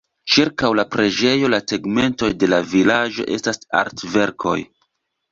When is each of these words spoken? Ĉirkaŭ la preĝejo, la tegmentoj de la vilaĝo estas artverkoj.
Ĉirkaŭ 0.33 0.69
la 0.77 0.83
preĝejo, 0.93 1.49
la 1.53 1.59
tegmentoj 1.71 2.29
de 2.43 2.49
la 2.53 2.59
vilaĝo 2.71 3.27
estas 3.35 3.61
artverkoj. 3.83 4.55